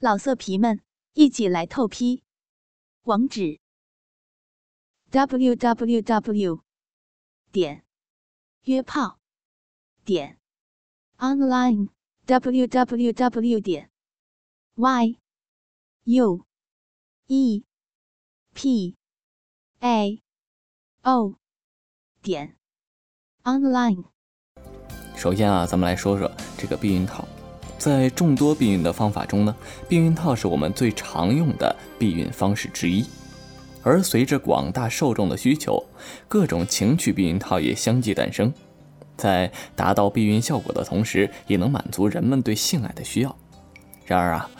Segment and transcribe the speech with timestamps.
[0.00, 0.80] 老色皮们，
[1.14, 2.22] 一起来透批！
[3.02, 3.58] 网址
[5.10, 6.62] ：w w w
[7.50, 7.84] 点
[8.62, 9.18] 约炮
[10.04, 10.38] 点
[11.16, 11.88] online
[12.26, 13.90] w w w 点
[14.76, 15.18] y
[16.04, 16.46] u
[17.26, 17.64] e
[18.54, 18.96] p
[19.80, 20.22] a
[21.02, 21.34] o
[22.22, 22.56] 点
[23.42, 24.04] online。
[25.16, 27.26] 首先啊，咱们来说说这个避孕套。
[27.78, 29.54] 在众多避孕的方法中呢，
[29.88, 33.04] 避孕套是我们最常用的避孕方式之一。
[33.84, 35.82] 而随着广大受众的需求，
[36.26, 38.52] 各种情趣避孕套也相继诞生，
[39.16, 43.34] 在达到避孕效果的同时，也能满足人们对性爱的需要。
[44.04, 44.50] 然而啊，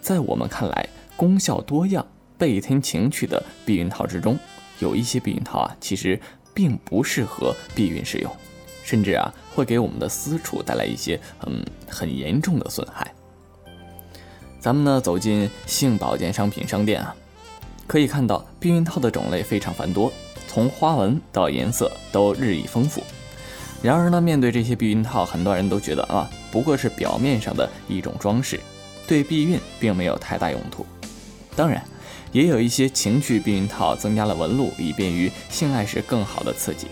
[0.00, 2.06] 在我们看来，功效多样、
[2.38, 4.38] 倍添情趣的避孕套之中，
[4.78, 6.18] 有一些避孕套啊，其实
[6.54, 8.30] 并不适合避孕使用。
[8.88, 13.12] 甚至啊，会给我们的私处带来一些嗯很严重的损害。
[14.58, 17.14] 咱们呢走进性保健商品商店啊，
[17.86, 20.10] 可以看到避孕套的种类非常繁多，
[20.46, 23.02] 从花纹到颜色都日益丰富。
[23.82, 28.58] 然而呢，面对这些避孕套，很多人都觉得啊，不过是表面上的一种装饰，
[29.06, 30.86] 对避孕并没有太大用途。
[31.54, 31.84] 当然，
[32.32, 36.86] 也有一些情趣避孕套增加了纹路，以便于性爱时更好的刺激。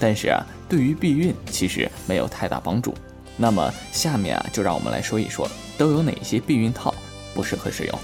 [0.00, 0.44] 但是啊。
[0.68, 2.94] 对于避孕其实没有太大帮助。
[3.36, 6.94] 那么下面啊，就让我们来说一说都有哪些避孕套
[7.34, 7.98] 不适合使用。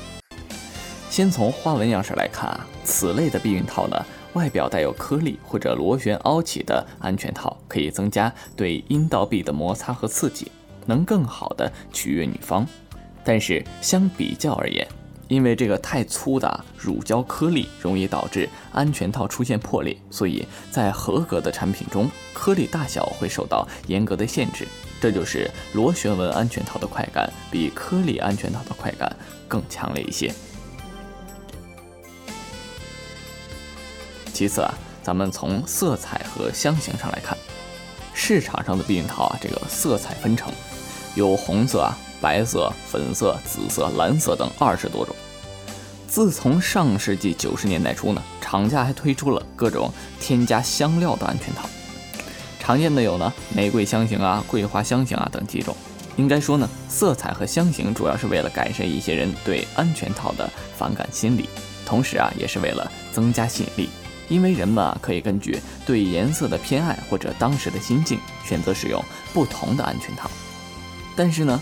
[1.11, 10.51] 先从花纹样式来看啊，此类的避孕套呢，外表带有颗粒或者螺旋凹起的安全套，可以增加对阴道壁的摩擦和刺激，
[10.87, 12.67] 能更好的取悦女方。
[13.25, 14.87] 但是相比较而言，
[15.35, 24.67] 因为这个太粗的乳胶颗粒容易导致安全套出现破裂，所以在合格的产品中，颗粒大小会受到严格的限制。
[25.01, 29.15] 这就是螺旋纹安全套的快感比颗粒安全套的快感
[29.49, 30.33] 更强烈一些。
[34.33, 37.37] 其次啊，咱们从色彩和香型上来看，
[38.15, 40.53] 市场上的避孕套啊，这个色彩纷呈，
[41.17, 41.99] 有红色啊。
[42.21, 45.15] 白色、粉色、紫色、蓝色等二十多种。
[46.15, 51.69] 自从上世纪九十年代初呢，厂家还推出了各种添加香料的安全套，
[52.61, 55.77] 常见的有呢玫瑰香型啊、桂花香型啊等几种。
[56.15, 60.49] 应该说呢，色彩和香型主要是为了改善一些人对安全套的
[60.79, 61.49] 反感心理，
[61.85, 63.91] 同时啊也是为了增加吸引力，
[64.29, 70.31] 因为人们啊可以根据对颜色的偏爱或者当时的心境，选择使用不同的安全套。
[71.17, 71.61] 但是呢。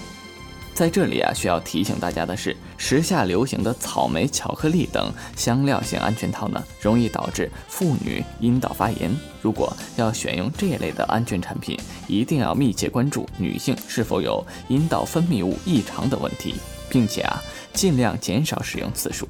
[0.74, 9.08] 在这里啊，需要提醒大家的是，时下流行的草莓、巧克力等香料型安全套呢，容易导致妇女阴道发炎。
[9.40, 11.78] 如果要选用这一类的安全产品，
[12.08, 16.56] 一定要密切关注女性是否有阴道分泌物异常的问题，
[16.90, 17.40] 并且啊，
[17.72, 19.28] 尽量减少使用次数。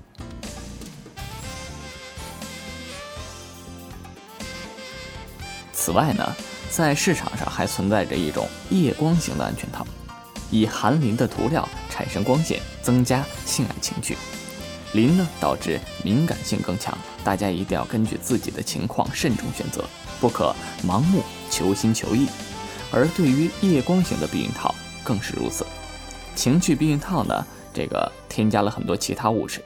[5.75, 6.35] 此外呢，
[6.71, 9.87] 在市场上还存在着一种夜光型的安全套。
[10.51, 14.17] 以含磷的涂料产生光线，增加性爱情趣。
[14.95, 19.85] 磷呢导致敏感性更强，大家一定要根据自己的情况慎重选择，
[20.19, 20.55] 不可
[20.87, 22.27] 盲目求新求异。
[22.91, 25.67] 而对于夜光型的避孕套更是如此。
[26.35, 29.63] 情趣避孕套呢，这个添加了很多其他物质，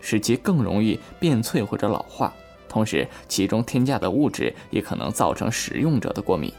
[0.00, 2.32] 使其更容易变脆或者老化，
[2.68, 6.52] 同时其中添加的物质也可能造成使用者的过敏。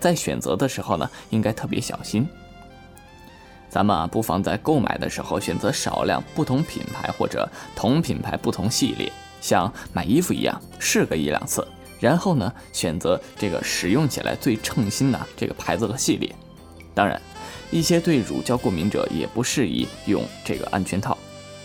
[0.00, 2.26] 在选择的时候呢，应该特别小心。
[3.70, 11.66] 咱们啊，不妨在购买的时候选择少量不同品牌或者同品牌不同系列，像买衣服一样试个一两次，
[12.00, 16.34] 然后呢，选择这个使用起来最称心的这个牌子和系列。
[16.94, 17.20] 当然，
[17.70, 21.16] 一些对乳胶过敏者也不适宜用这个安全套。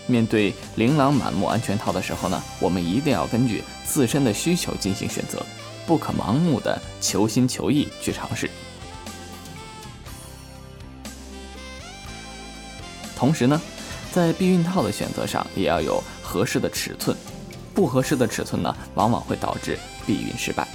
[0.06, 5.42] 面对琳琅满目安全套的时候呢，我们一定要根据自身的需求进行选择，
[5.86, 8.50] 不可盲目的求新求异去尝试。
[13.16, 13.60] 同时呢，
[14.12, 17.16] 在避孕套的选择上也要有合适的尺寸，
[17.74, 20.66] 不合适的尺寸呢，往往会导致避孕失败。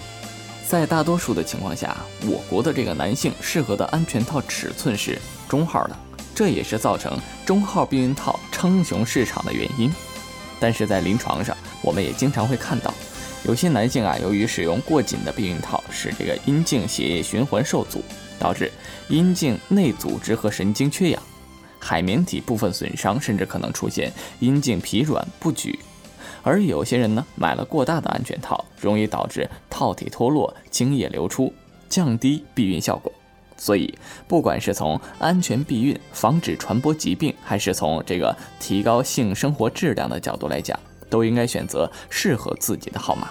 [0.68, 5.18] 在大多数的情况下，我国的这个男性适合的安全套尺寸是
[5.48, 5.98] 中号的，
[6.36, 9.92] 这也是造成中号避孕套称雄市场的原因。
[10.60, 12.94] 但是在临床上，我们也经常会看到，
[13.46, 18.04] 有些男性啊，由于使用过紧的避孕套，使这个阴茎血液循环受阻，
[18.38, 18.72] 导致
[19.08, 21.24] 阴茎内组织和神经缺氧。
[21.80, 25.80] 海绵体部分损伤，甚至可能出现阴茎疲软不举。
[26.44, 31.54] 而有些人呢，买了过大的安全套，容易导致套体脱落、精液流出，
[31.90, 33.12] 降低避孕效果。
[33.58, 33.94] 所以，
[34.26, 40.80] 不管是从安全避孕、防止传播疾病，还是从这个提高性生活质量的角度来讲，
[41.10, 43.28] 都应该选择适合自己的号码。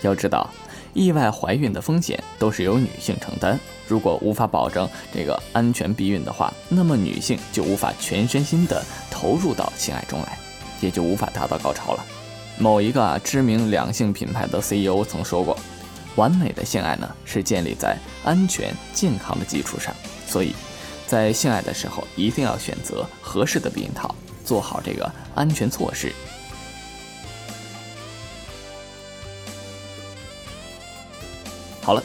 [0.00, 0.48] 要知道，
[0.92, 3.58] 意外怀孕的风险都是由女性承担。
[3.88, 10.38] 如果无法保证这个安全避孕的话，那么女性就无法全身心的投入到性爱中来，
[10.80, 12.04] 也就无法达到高潮了。
[12.58, 15.58] 某一个啊知名两性品牌的 CEO 曾说过。
[16.16, 19.94] 完美的性爱呢，是建立在安全健康的基础上，
[20.26, 20.52] 所以，
[21.06, 26.12] 在性爱的时候一定要选择合适的避孕套，做好这个安全措施。
[31.82, 32.02] 好了，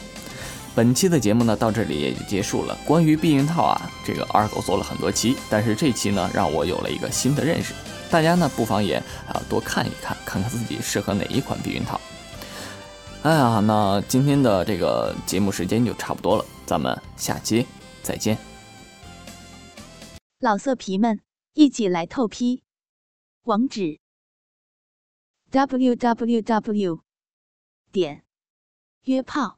[0.74, 2.76] 本期的节目呢到这里也就结束了。
[2.84, 7.72] 关于避孕套啊，这个二狗做了很多期，但是这期呢让我有了一个新的认识，
[8.10, 8.96] 大家呢不妨也
[9.28, 12.00] 啊多看一看，看看自己适合哪一款避孕套。
[13.22, 17.66] 哎呀，那今天的这个节目时间就差不多了，咱们下期
[18.02, 18.36] 再见。
[20.40, 21.20] 老色皮们，
[21.54, 22.62] 一起来透批！
[23.42, 23.98] 网址
[25.50, 27.00] ：w w w
[27.90, 28.22] 点
[29.04, 29.57] 约炮